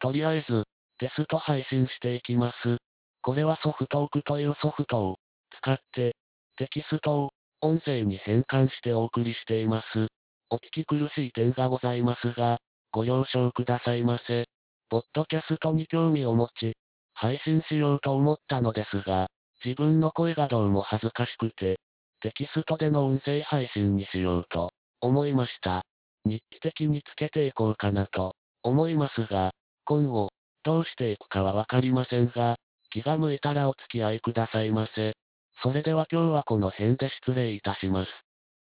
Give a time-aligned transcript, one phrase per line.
[0.00, 0.64] とりあえず、
[0.98, 2.78] テスト配信していきます。
[3.22, 5.18] これはソフトークというソフトを
[5.60, 6.16] 使って、
[6.56, 7.30] テキストを
[7.60, 10.08] 音声に変換してお送りしています。
[10.50, 12.58] お聞き苦しい点がございますが、
[12.92, 14.46] ご了承くださいませ。
[14.88, 16.76] ポッドキャストに興味を持ち、
[17.14, 19.26] 配信しようと思ったのですが、
[19.64, 21.80] 自分の声がどうも恥ずかしくて、
[22.20, 24.70] テキストでの音声配信にしようと
[25.00, 25.82] 思いました。
[26.24, 29.52] 日記的につけていこうかなと思いますが、
[29.86, 30.30] 婚を、
[30.64, 32.56] どうしていくかはわかりませんが、
[32.90, 35.14] 気が向いたらお付き合いくださいませ。
[35.62, 38.25] それでは今日はこの辺で失礼いたします。